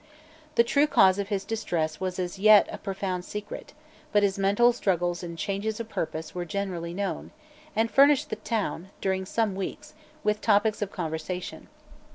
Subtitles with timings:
[0.55, 3.73] The true cause of his distress was as yet a profound secret;
[4.11, 7.29] but his mental struggles and changes of purpose were generally known,
[7.75, 9.93] and furnished the town, during some weeks,
[10.23, 11.67] with topics of conversation.